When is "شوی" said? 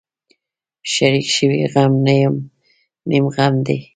1.35-1.61